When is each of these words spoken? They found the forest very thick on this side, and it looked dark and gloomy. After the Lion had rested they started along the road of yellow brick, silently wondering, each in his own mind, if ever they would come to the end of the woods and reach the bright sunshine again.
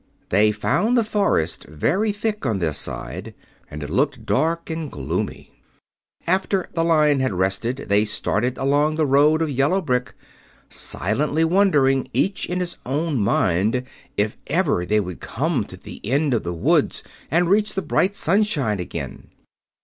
They 0.29 0.51
found 0.51 0.97
the 0.97 1.03
forest 1.03 1.65
very 1.65 2.11
thick 2.11 2.43
on 2.43 2.57
this 2.57 2.79
side, 2.79 3.35
and 3.69 3.83
it 3.83 3.89
looked 3.91 4.25
dark 4.25 4.67
and 4.71 4.89
gloomy. 4.91 5.51
After 6.25 6.67
the 6.73 6.83
Lion 6.83 7.19
had 7.19 7.35
rested 7.35 7.85
they 7.87 8.03
started 8.05 8.57
along 8.57 8.95
the 8.95 9.05
road 9.05 9.43
of 9.43 9.51
yellow 9.51 9.79
brick, 9.79 10.15
silently 10.71 11.43
wondering, 11.43 12.07
each 12.13 12.47
in 12.47 12.61
his 12.61 12.77
own 12.83 13.19
mind, 13.19 13.83
if 14.17 14.37
ever 14.47 14.87
they 14.87 14.99
would 14.99 15.19
come 15.19 15.65
to 15.65 15.77
the 15.77 16.01
end 16.03 16.33
of 16.33 16.41
the 16.41 16.51
woods 16.55 17.03
and 17.29 17.47
reach 17.47 17.75
the 17.75 17.83
bright 17.83 18.15
sunshine 18.15 18.79
again. 18.79 19.29